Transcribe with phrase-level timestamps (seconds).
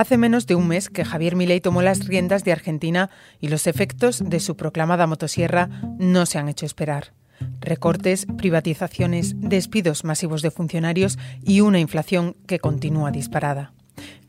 [0.00, 3.66] Hace menos de un mes que Javier Milei tomó las riendas de Argentina y los
[3.66, 7.12] efectos de su proclamada motosierra no se han hecho esperar.
[7.60, 13.74] Recortes, privatizaciones, despidos masivos de funcionarios y una inflación que continúa disparada.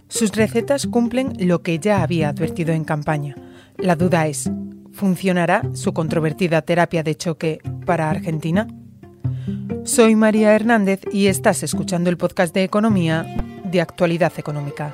[0.09, 3.38] Sus recetas cumplen lo que ya había advertido en campaña.
[3.77, 4.51] La duda es,
[4.91, 8.67] ¿funcionará su controvertida terapia de choque para Argentina?
[9.85, 13.25] Soy María Hernández y estás escuchando el podcast de Economía
[13.63, 14.93] de Actualidad Económica.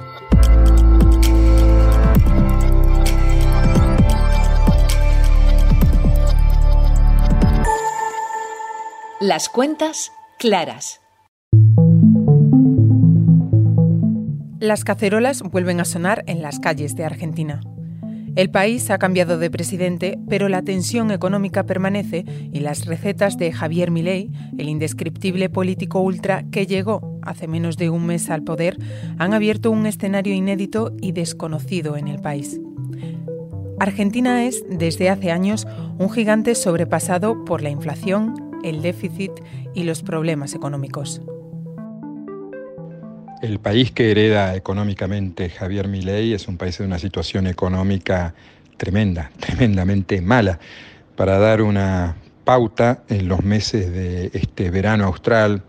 [9.28, 11.02] Las cuentas claras.
[14.62, 17.60] Las cacerolas vuelven a sonar en las calles de Argentina.
[18.38, 23.52] El país ha cambiado de presidente, pero la tensión económica permanece y las recetas de
[23.52, 28.78] Javier Milei, el indescriptible político ultra que llegó hace menos de un mes al poder,
[29.18, 32.62] han abierto un escenario inédito y desconocido en el país.
[33.78, 35.68] Argentina es, desde hace años,
[36.00, 39.32] un gigante sobrepasado por la inflación, el déficit
[39.74, 41.22] y los problemas económicos.
[43.42, 48.34] El país que hereda económicamente Javier Milei es un país de una situación económica
[48.78, 50.60] tremenda, tremendamente mala.
[51.16, 55.64] Para dar una pauta, en los meses de este verano austral,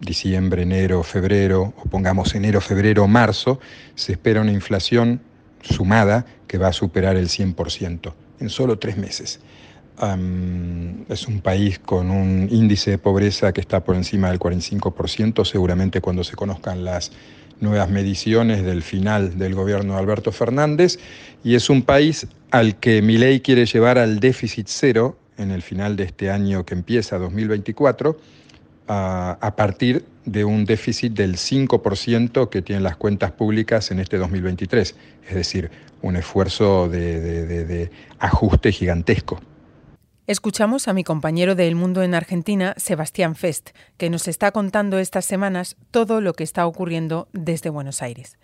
[0.00, 3.60] diciembre, enero, febrero, o pongamos enero, febrero, marzo,
[3.94, 5.20] se espera una inflación
[5.62, 9.40] sumada que va a superar el 100% en solo tres meses
[11.08, 16.00] es un país con un índice de pobreza que está por encima del 45%, seguramente
[16.00, 17.10] cuando se conozcan las
[17.60, 20.98] nuevas mediciones del final del gobierno de Alberto Fernández,
[21.42, 25.96] y es un país al que Milei quiere llevar al déficit cero en el final
[25.96, 28.18] de este año que empieza, 2024,
[28.86, 34.94] a partir de un déficit del 5% que tienen las cuentas públicas en este 2023,
[35.28, 39.40] es decir, un esfuerzo de ajuste gigantesco.
[40.28, 44.98] Escuchamos a mi compañero de El Mundo en Argentina, Sebastián Fest, que nos está contando
[44.98, 48.36] estas semanas todo lo que está ocurriendo desde Buenos Aires.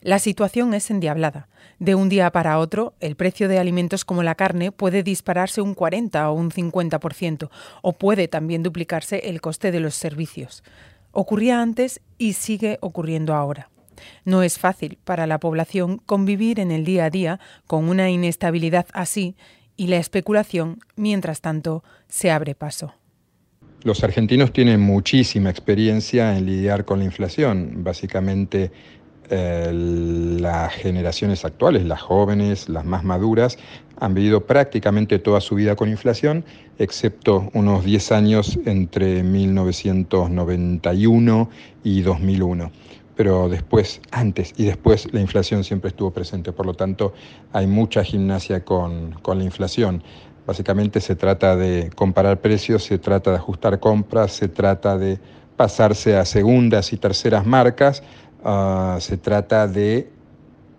[0.00, 1.46] La situación es endiablada.
[1.78, 5.74] De un día para otro, el precio de alimentos como la carne puede dispararse un
[5.74, 7.50] 40 o un 50%,
[7.82, 10.64] o puede también duplicarse el coste de los servicios.
[11.12, 13.70] Ocurría antes y sigue ocurriendo ahora.
[14.24, 18.86] No es fácil para la población convivir en el día a día con una inestabilidad
[18.92, 19.36] así
[19.78, 22.92] y la especulación, mientras tanto, se abre paso.
[23.84, 27.84] Los argentinos tienen muchísima experiencia en lidiar con la inflación.
[27.84, 28.72] Básicamente,
[29.30, 33.56] eh, las generaciones actuales, las jóvenes, las más maduras,
[34.00, 36.44] han vivido prácticamente toda su vida con inflación,
[36.78, 41.50] excepto unos 10 años entre 1991
[41.84, 42.72] y 2001
[43.18, 46.52] pero después, antes y después, la inflación siempre estuvo presente.
[46.52, 47.14] Por lo tanto,
[47.52, 50.04] hay mucha gimnasia con, la inflación.
[50.46, 55.18] Básicamente se trata de comparar precios, se trata de ajustar compras, se trata de
[55.56, 58.04] pasarse a segundas y terceras marcas,
[58.44, 60.12] ah, se trata de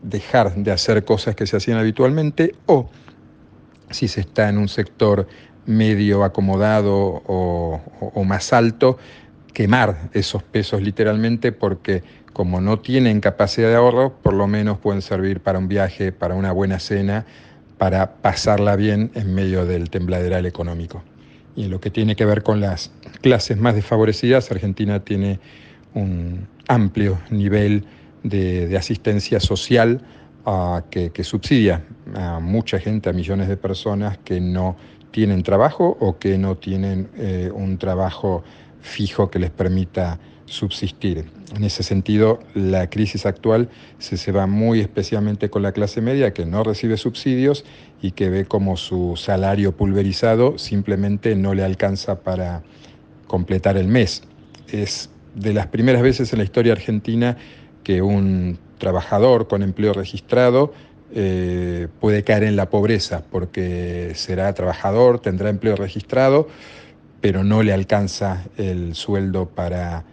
[0.01, 2.89] dejar de hacer cosas que se hacían habitualmente o
[3.89, 5.28] si se está en un sector
[5.66, 8.97] medio acomodado o más alto,
[9.53, 15.01] quemar esos pesos literalmente porque como no tienen capacidad de ahorro, por lo menos pueden
[15.01, 17.25] servir para un viaje, para una buena cena,
[17.77, 21.03] para pasarla bien en medio del tembladeral económico.
[21.55, 25.39] Y en lo que tiene que ver con las clases más desfavorecidas, Argentina tiene
[25.93, 27.85] un amplio nivel
[28.23, 30.01] de, asistencia social
[30.45, 31.83] ah, que, subsidia
[32.16, 34.77] a mucha gente, a millones de personas que no
[35.11, 38.43] tienen trabajo o que no tienen eh, un trabajo
[38.81, 41.25] fijo que les permita subsistir.
[41.56, 43.69] En ese sentido, la crisis actual
[44.00, 47.66] se, se va muy especialmente con la clase media que no recibe subsidios
[48.01, 52.63] y que ve como su salario pulverizado simplemente no le alcanza para
[53.28, 54.23] completar el mes.
[54.72, 57.38] Es de las primeras veces en la historia argentina
[57.84, 60.73] que un trabajador con empleo registrado
[61.14, 66.47] eh, puede caer en la pobreza porque será trabajador, tendrá empleo registrado,
[67.21, 70.03] pero no le alcanza el sueldo para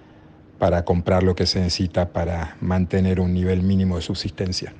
[0.59, 4.75] para comprar lo que se necesita para mantener un nivel mínimo de subsistencia.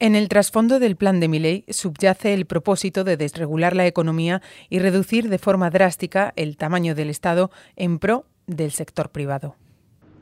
[0.00, 4.78] En el trasfondo del plan de Milley subyace el propósito de desregular la economía y
[4.78, 9.56] reducir de forma drástica el tamaño del Estado en pro del sector privado.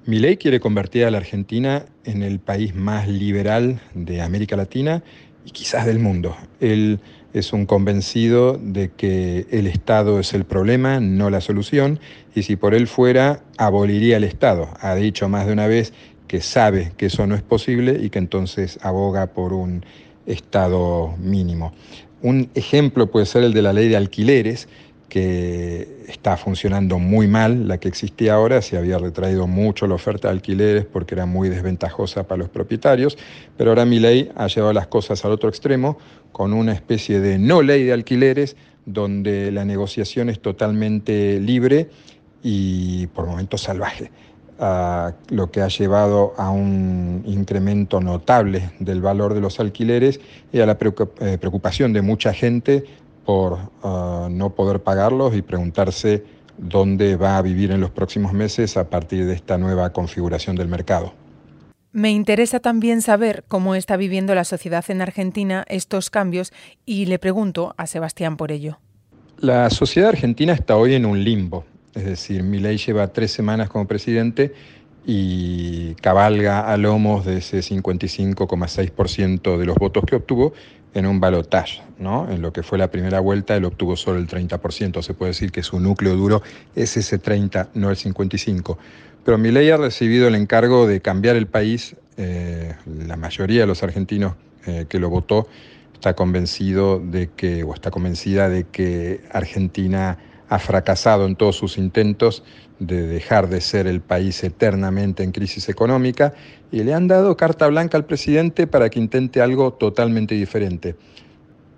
[0.06, 5.02] Milley quiere convertir a la Argentina en el país más liberal de América Latina
[5.46, 6.36] y quizás del mundo.
[6.60, 6.98] Él
[7.32, 12.00] es un convencido de que el Estado es el problema, no la solución,
[12.34, 14.68] y si por él fuera, aboliría el Estado.
[14.80, 15.92] Ha dicho más de una vez
[16.26, 19.84] que sabe que eso no es posible y que entonces aboga por un
[20.26, 21.72] Estado mínimo.
[22.22, 24.68] Un ejemplo puede ser el de la ley de alquileres,
[25.08, 30.28] que está funcionando muy mal, la que existía ahora, se había retraído mucho la oferta
[30.28, 33.16] de alquileres porque era muy desventajosa para los propietarios,
[33.56, 35.98] pero ahora mi ley ha llevado las cosas al otro extremo
[36.32, 41.88] con una especie de no ley de alquileres donde la negociación es totalmente libre
[42.42, 44.10] y por momentos salvaje,
[45.30, 50.20] lo que ha llevado a un incremento notable del valor de los alquileres
[50.52, 52.84] y a la eh, preocupación de mucha gente
[53.26, 56.24] por ah, no poder pagarlos y preguntarse
[56.56, 60.68] dónde va a vivir en los próximos meses a partir de esta nueva configuración del
[60.68, 61.12] mercado.
[61.92, 66.52] Me interesa también saber cómo está viviendo la sociedad en Argentina estos cambios
[66.84, 68.78] y le pregunto a Sebastián por ello.
[69.38, 71.64] La sociedad argentina está hoy en un limbo,
[71.94, 74.54] es decir, Milei lleva tres semanas como presidente
[75.06, 80.52] y cabalga a lomos de ese 55,6% de los votos que obtuvo
[80.96, 82.26] en un balotaje, ¿no?
[82.30, 85.02] En lo que fue la primera vuelta, él obtuvo solo el 30%.
[85.02, 86.42] Se puede decir que su núcleo duro
[86.74, 88.78] es ese 30, no el 55.
[89.22, 91.96] Pero Milei ha recibido el encargo de cambiar el país.
[92.16, 95.48] Eh, la mayoría de los argentinos eh, que lo votó
[95.92, 100.16] está convencido de que, o está convencida de que Argentina
[100.48, 102.42] ha fracasado en todos sus intentos
[102.78, 106.34] de dejar de ser el país eternamente en crisis económica
[106.70, 110.94] y le han dado carta blanca al presidente para que intente algo totalmente diferente.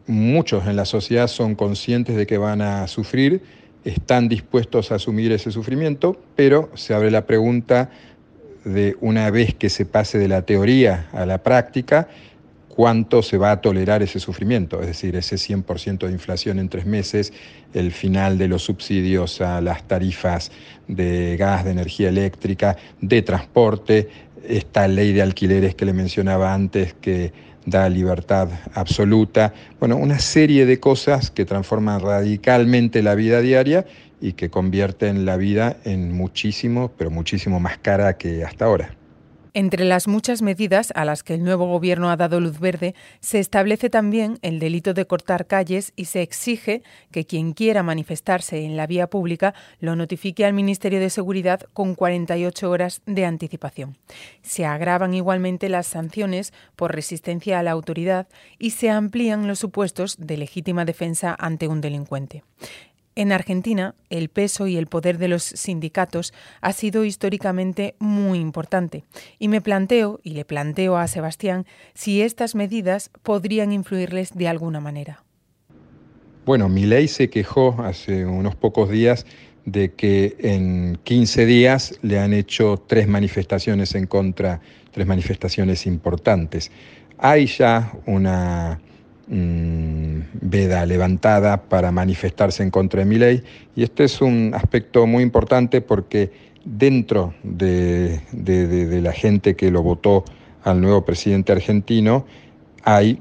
[0.07, 3.43] Muchos en la sociedad son conscientes de que van a sufrir,
[3.85, 7.91] están dispuestos a asumir ese sufrimiento, pero se abre la pregunta
[8.65, 12.09] de una vez que se pase de la teoría a la práctica,
[12.79, 16.87] cuánto se va a tolerar ese sufrimiento, es decir, ese 100% de inflación en tres
[16.87, 17.33] meses,
[17.75, 20.53] el final de los subsidios a las tarifas
[20.87, 24.09] de gas, de energía eléctrica, de transporte,
[24.47, 27.33] esta ley de alquileres que le mencionaba antes que
[27.67, 33.87] da libertad absoluta, bueno, una serie de cosas que transforman radicalmente la vida diaria
[34.21, 38.95] y que convierten la vida en muchísimo, pero muchísimo más cara que hasta ahora.
[39.55, 43.39] Entre las muchas medidas a las que el nuevo Gobierno ha dado luz verde, se
[43.39, 48.77] establece también el delito de cortar calles y se exige que quien quiera manifestarse en
[48.77, 53.97] la vía pública lo notifique al Ministerio de Seguridad con 48 horas de anticipación.
[54.43, 58.29] Se agravan igualmente las sanciones por resistencia a la autoridad
[58.59, 62.43] y se amplían los supuestos de legítima defensa ante un delincuente.
[63.19, 69.03] En Argentina, el peso y el poder de los sindicatos ha sido históricamente muy importante
[69.41, 74.79] y me planteo, y le planteo a Sebastián, si estas medidas podrían influirles de alguna
[74.79, 75.25] manera.
[76.47, 79.27] Bueno, ley se quejó hace unos pocos días
[79.65, 84.61] de que en 15 días le han hecho tres manifestaciones en contra,
[84.93, 86.71] tres manifestaciones importantes.
[87.19, 88.79] Hay ya una
[89.31, 89.78] Mm,
[90.51, 93.43] veda levantada para manifestarse en contra de mi ley.
[93.77, 96.31] Y este es un aspecto muy importante porque
[96.65, 98.21] dentro de,
[99.03, 100.25] la gente que lo votó
[100.65, 102.27] al nuevo presidente argentino
[102.85, 103.21] hay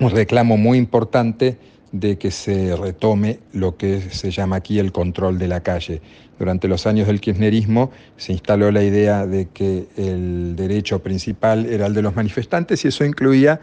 [0.00, 1.58] un reclamo muy importante
[1.92, 6.00] de que se retome lo que se llama aquí el control de la calle.
[6.38, 11.86] Durante los años del kirchnerismo se instaló la idea de que el derecho principal era
[11.86, 13.60] el de los manifestantes y eso incluía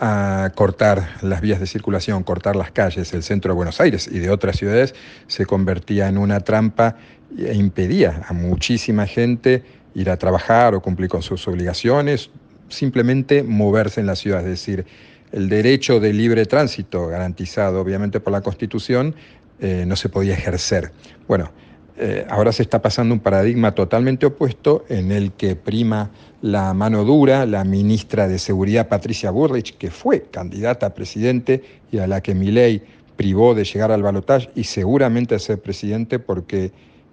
[0.00, 4.18] a cortar las vías de circulación, cortar las calles, el centro de Buenos Aires y
[4.18, 4.94] de otras ciudades,
[5.26, 6.96] se convertía en una trampa
[7.36, 9.62] e impedía a muchísima gente
[9.94, 12.30] ir a trabajar o cumplir con sus obligaciones,
[12.68, 14.84] simplemente moverse en la ciudad, es decir,
[15.32, 19.14] el derecho de libre tránsito, garantizado obviamente por la Constitución,
[19.60, 20.92] eh, no se podía ejercer.
[21.26, 21.50] Bueno,
[21.96, 26.10] eh, ahora se está pasando un paradigma totalmente opuesto en el que prima
[26.42, 31.98] la mano dura, la ministra de Seguridad Patricia Burrich, que fue candidata a presidente y
[31.98, 32.82] a la que Milei
[33.16, 36.72] privó de llegar al balotaje y seguramente a ser presidente porque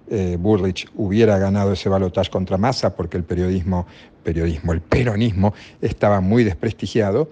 [0.10, 3.86] eh, Burrich hubiera ganado ese balotaje contra Massa porque el periodismo,
[4.24, 7.30] periodismo, el peronismo estaba muy desprestigiado.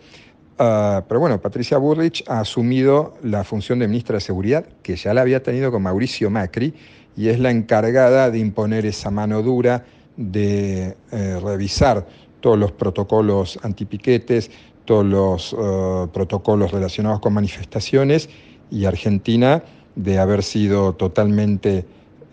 [0.59, 5.13] Ah, pero bueno, Patricia Burrich ha asumido la función de ministra de Seguridad, que ya
[5.13, 6.73] la había tenido con Mauricio Macri,
[7.15, 9.85] y es la encargada de imponer esa mano dura,
[10.17, 12.05] de eh, revisar
[12.41, 14.51] todos los protocolos antipiquetes,
[14.85, 18.29] todos los eh, protocolos relacionados con manifestaciones
[18.71, 19.63] y Argentina
[19.95, 21.85] de haber sido totalmente,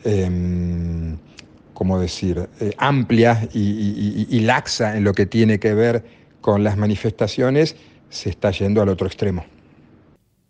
[0.05, 1.17] eh,
[1.75, 6.05] ¿cómo decir?, eh, amplia y laxa en lo que tiene que ver
[6.41, 7.77] con las manifestaciones,
[8.09, 9.45] se está yendo al otro extremo.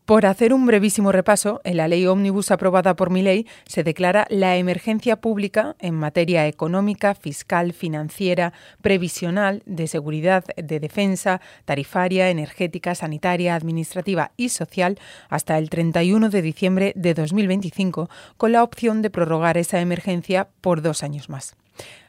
[0.07, 4.29] Por hacer un brevísimo repaso, en la ley ómnibus aprobada por mi ley se declara
[4.31, 12.95] la emergencia pública en materia económica, fiscal, financiera, previsional, de seguridad, de defensa, tarifaria, energética,
[12.95, 14.97] sanitaria, administrativa y social
[15.29, 20.83] hasta el 31 de diciembre de 2025, con la opción de prorrogar esa emergencia por
[20.83, 21.57] dos años más.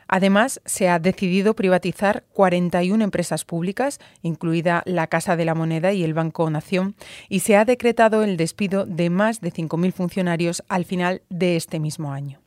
[0.08, 6.04] Además, se ha decidido privatizar 41 empresas públicas, incluida la Casa de la Moneda y
[6.04, 6.96] el Banco Nación,
[7.30, 11.80] y se ha decretado el despido de más de 5.000 funcionarios al final de este
[11.80, 12.40] mismo año.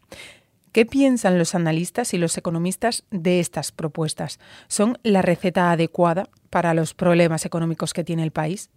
[0.73, 4.39] ¿Qué piensan los analistas y los economistas de estas propuestas?
[4.69, 8.71] ¿Son la receta adecuada para los problemas económicos que tiene el país?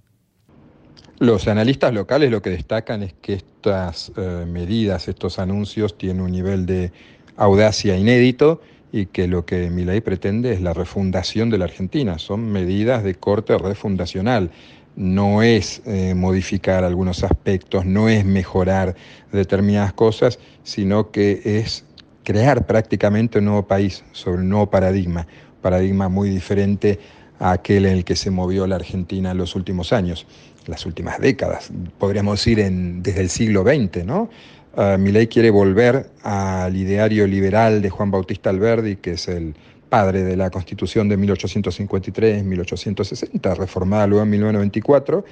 [1.19, 6.31] Los analistas locales lo que destacan es que estas eh, medidas, estos anuncios tienen un
[6.31, 6.91] nivel de
[7.37, 8.61] audacia inédito
[8.93, 12.19] y que lo que mi ley pretende es la refundación de la Argentina.
[12.19, 14.51] Son medidas de corte refundacional.
[14.95, 18.95] No es eh, modificar algunos aspectos, no es mejorar
[19.31, 21.85] determinadas cosas, sino que es
[22.23, 25.25] crear prácticamente un nuevo país sobre un nuevo paradigma,
[25.63, 26.99] paradigma muy diferente
[27.39, 30.27] a aquel en el que se movió la Argentina en los últimos años,
[30.67, 32.63] las últimas décadas, podríamos decir
[33.01, 34.29] desde el siglo XX, ¿no?
[34.75, 39.53] Uh, Milei quiere volver al ideario liberal de Juan Bautista Alberdi, que es el
[39.87, 45.23] padre de la Constitución de 1853-1860, reformada luego en 1994.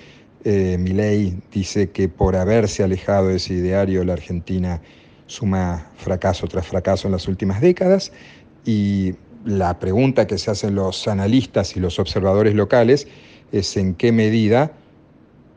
[0.43, 4.79] Eh, Milei dice que por haberse alejado de ese ideario la Argentina
[5.25, 8.11] suma fracaso tras fracaso en las últimas décadas
[8.63, 13.07] y la pregunta que se hacen los analistas y los observadores locales
[13.51, 14.71] es en qué medida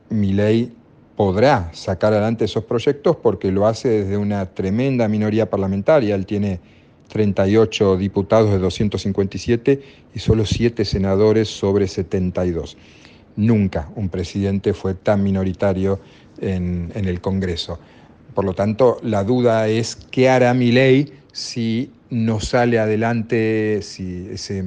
[0.09, 0.73] Milei
[1.17, 6.15] podrá sacar adelante esos proyectos porque lo hace desde una tremenda minoría parlamentaria.
[6.15, 6.61] Él tiene
[7.09, 9.83] 38 diputados de 257
[10.15, 12.77] y solo 7 senadores sobre 72.
[13.37, 16.01] Nunca un presidente fue tan minoritario
[16.41, 17.79] en, el Congreso.
[18.35, 24.65] Por lo tanto, la duda es qué hará mi ley si no sale adelante ese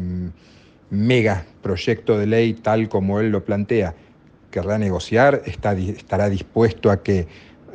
[0.90, 3.94] mega proyecto de ley tal como él lo plantea
[4.52, 7.28] querrá negociar, estará dispuesto a que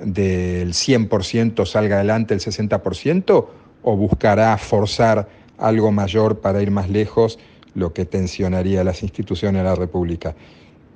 [0.02, 3.46] del 100% salga adelante el 60%
[3.82, 7.38] o buscará forzar algo mayor para ir más lejos,
[7.74, 10.34] lo que tensionaría las instituciones de la República.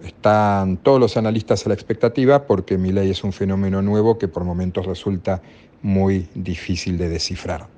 [0.04, 4.28] Están todos los analistas a la expectativa porque mi ley es un fenómeno nuevo que
[4.28, 5.40] por momentos resulta
[5.82, 7.75] muy difícil de descifrar.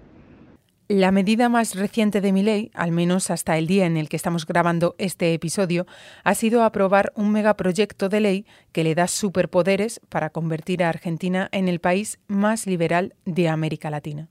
[0.90, 4.16] La medida más reciente de mi ley, al menos hasta el día en el que
[4.16, 5.86] estamos grabando este episodio,
[6.24, 11.50] ha sido aprobar un megaproyecto de ley que le da superpoderes para convertir a Argentina
[11.52, 14.30] en el país más liberal de América Latina.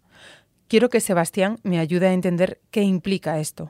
[0.67, 3.69] Quiero que Sebastián me ayude a entender qué implica esto.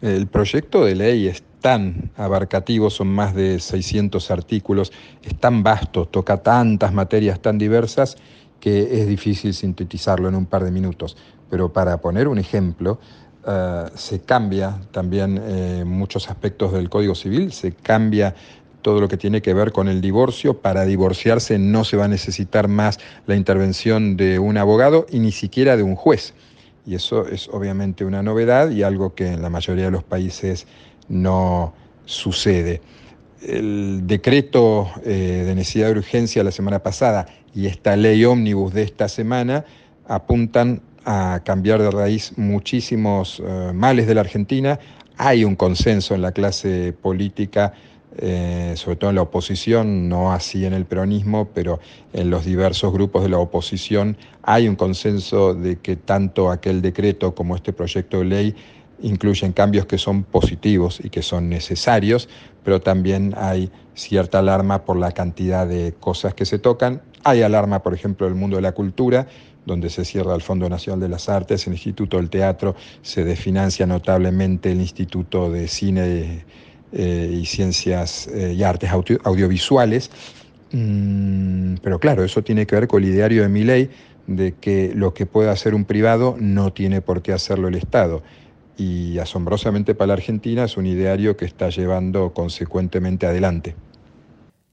[0.00, 4.92] El proyecto de ley es tan abarcativo, son más de 600 artículos,
[5.24, 8.16] es tan vasto, toca tantas materias tan diversas
[8.60, 11.16] que es difícil sintetizarlo en un par de minutos.
[11.50, 12.98] Pero para poner un ejemplo,
[13.46, 18.34] eh, se cambia también eh, muchos aspectos del Código Civil, se cambia
[18.82, 20.58] todo lo que tiene que ver con el divorcio.
[20.58, 25.32] Para divorciarse no se va a necesitar más la intervención de un abogado y ni
[25.32, 26.34] siquiera de un juez.
[26.86, 30.66] Y eso es obviamente una novedad y algo que en la mayoría de los países
[31.08, 32.80] no sucede.
[33.42, 38.82] El decreto eh, de necesidad de urgencia la semana pasada y esta ley ómnibus de
[38.82, 39.64] esta semana
[40.06, 44.78] apuntan a cambiar de raíz muchísimos eh, males de la Argentina.
[45.16, 47.72] Hay un consenso en la clase política,
[48.16, 51.80] eh, sobre todo en la oposición, no así en el peronismo, pero
[52.12, 57.34] en los diversos grupos de la oposición hay un consenso de que tanto aquel decreto
[57.34, 58.56] como este proyecto de ley
[59.02, 62.28] incluyen cambios que son positivos y que son necesarios,
[62.64, 67.02] pero también hay cierta alarma por la cantidad de cosas que se tocan.
[67.24, 69.26] Hay alarma, por ejemplo, del mundo de la cultura,
[69.66, 73.86] donde se cierra el Fondo Nacional de las Artes, el Instituto del Teatro, se desfinancia
[73.86, 76.44] notablemente el Instituto de Cine
[76.92, 80.10] eh, y Ciencias eh, y Artes Audiovisuales.
[80.72, 83.90] Mm, pero claro, eso tiene que ver con el ideario de mi ley
[84.26, 88.22] de que lo que puede hacer un privado no tiene por qué hacerlo el Estado.
[88.76, 93.74] Y asombrosamente para la Argentina es un ideario que está llevando consecuentemente adelante.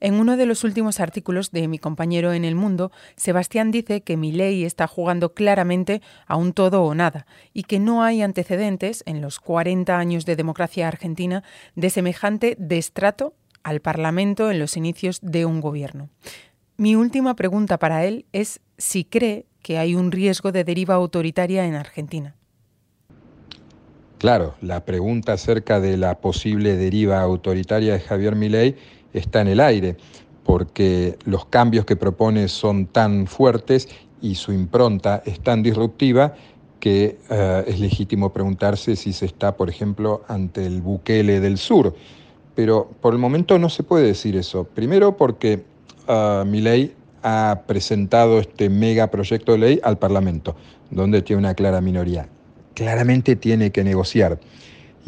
[0.00, 4.16] En uno de los últimos artículos de mi compañero en El Mundo, Sebastián dice que
[4.16, 9.02] mi ley está jugando claramente a un todo o nada y que no hay antecedentes
[9.06, 11.42] en los 40 años de democracia argentina
[11.74, 16.08] de semejante destrato al Parlamento en los inicios de un gobierno.
[16.76, 21.66] Mi última pregunta para él es si cree que hay un riesgo de deriva autoritaria
[21.66, 22.36] en Argentina.
[24.18, 28.76] Claro, la pregunta acerca de la posible deriva autoritaria de Javier Milei
[29.12, 29.96] está en el aire,
[30.44, 33.88] porque los cambios que propone son tan fuertes
[34.20, 36.34] y su impronta es tan disruptiva
[36.80, 41.94] que eh, es legítimo preguntarse si se está, por ejemplo, ante el Bukele del Sur.
[42.54, 44.64] Pero por el momento no se puede decir eso.
[44.64, 45.64] Primero porque
[46.08, 50.56] uh, Milei ha presentado este megaproyecto de ley al Parlamento,
[50.90, 52.28] donde tiene una clara minoría.
[52.74, 54.40] Claramente tiene que negociar.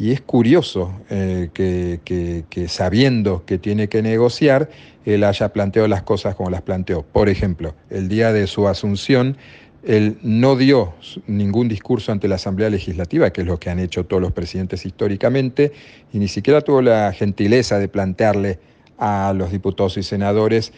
[0.01, 4.67] Y es curioso eh, que, sabiendo que tiene que negociar,
[5.05, 7.03] él haya planteado las cosas como las planteó.
[7.03, 9.37] Por ejemplo, el día de su asunción,
[9.83, 10.95] él no dio
[11.27, 14.87] ningún discurso ante la Asamblea Legislativa, que es lo que han hecho todos los presidentes
[14.87, 15.71] históricamente,
[16.11, 18.57] y ni siquiera tuvo la gentileza de plantearle
[18.97, 20.73] a los diputados y senadores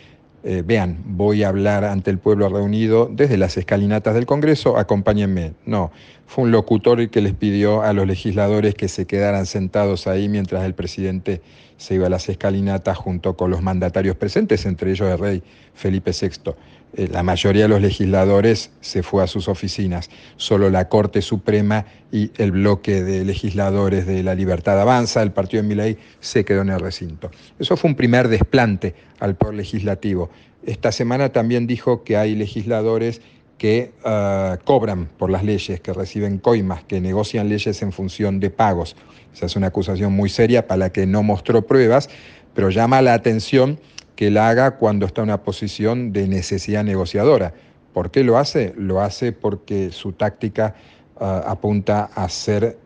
[0.46, 5.54] eh, vean, voy a hablar ante el pueblo reunido desde las escalinatas del Congreso, acompáñenme.
[5.66, 5.92] No,
[6.28, 10.66] fue un locutor que les pidió a los legisladores que se quedaran sentados ahí mientras
[10.66, 11.42] el presidente
[11.78, 16.12] se iba a las escalinatas junto con los mandatarios presentes, entre ellos el rey Felipe
[16.12, 16.52] VI.
[16.96, 21.86] Eh, la mayoría de los legisladores se fue a sus oficinas, solo la Corte Suprema
[22.12, 26.62] y el bloque de legisladores de la Libertad Avanza, el partido de Miley, se quedó
[26.62, 27.32] en el recinto.
[27.58, 30.30] Eso fue un primer desplante al poder legislativo.
[30.66, 33.22] Esta semana también dijo que hay legisladores
[33.58, 38.50] que ah, cobran por las leyes, que reciben coimas, que negocian leyes en función de
[38.50, 38.96] pagos.
[39.34, 42.10] Esa es una acusación muy seria para la que no mostró pruebas,
[42.54, 43.80] pero llama la atención
[44.16, 47.54] que la haga cuando está en una posición de necesidad negociadora.
[47.94, 48.74] ¿Por qué lo hace?
[48.78, 50.76] Lo hace porque su táctica
[51.20, 52.78] ah, apunta a ser,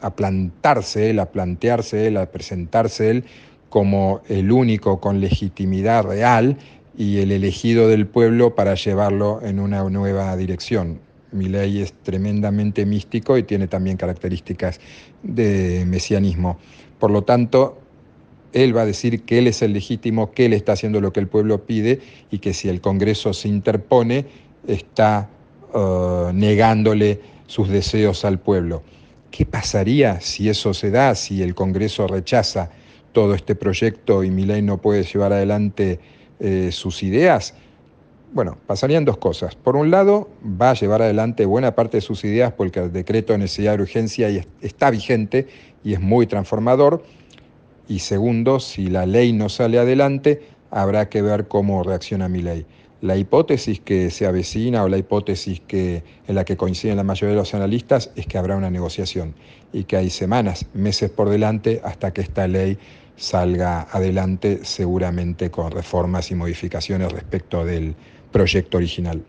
[0.00, 3.24] a plantarse él, a plantearse él, a presentarse él
[3.68, 6.58] como el único con legitimidad real
[6.96, 11.00] y el elegido del pueblo para llevarlo en una nueva dirección.
[11.30, 14.78] Mi ley es tremendamente místico y tiene también características
[15.22, 16.58] de mesianismo.
[16.98, 17.81] Por lo tanto,
[18.52, 21.20] él va a decir que él es el legítimo, que él está haciendo lo que
[21.20, 24.26] el pueblo pide y que si el Congreso se interpone,
[24.66, 25.28] está
[25.72, 28.82] uh, negándole sus deseos al pueblo.
[29.30, 32.70] ¿Qué pasaría si eso se da, si el Congreso rechaza
[33.12, 35.98] todo este proyecto y ley no puede llevar adelante
[36.38, 37.54] eh, sus ideas?
[38.32, 39.54] Bueno, pasarían dos cosas.
[39.54, 43.32] Por un lado, va a llevar adelante buena parte de sus ideas porque el decreto
[43.32, 44.28] de necesidad de urgencia
[44.60, 45.46] está vigente
[45.84, 47.02] y es muy transformador
[47.88, 52.66] y segundo, si la ley no sale adelante, habrá que ver cómo reacciona mi ley.
[53.00, 57.34] La hipótesis que se avecina o la hipótesis que, en la que coinciden la mayoría
[57.34, 59.34] de los analistas es que habrá una negociación
[59.72, 62.78] y que hay semanas, meses por delante hasta que esta ley
[63.16, 67.94] salga adelante, seguramente con reformas y modificaciones respecto del
[68.30, 69.22] proyecto original.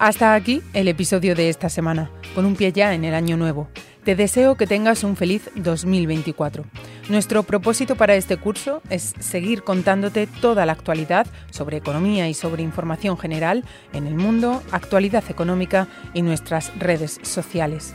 [0.00, 3.68] Hasta aquí el episodio de esta semana, con un pie ya en el año nuevo.
[4.02, 6.64] Te deseo que tengas un feliz 2024.
[7.10, 12.62] Nuestro propósito para este curso es seguir contándote toda la actualidad sobre economía y sobre
[12.62, 17.94] información general en el mundo, actualidad económica y nuestras redes sociales.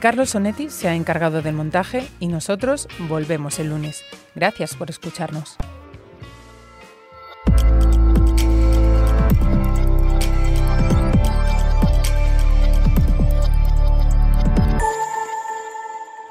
[0.00, 4.04] Carlos Sonetti se ha encargado del montaje y nosotros volvemos el lunes.
[4.34, 5.56] Gracias por escucharnos.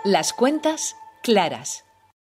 [0.07, 1.86] Las cuentas claras.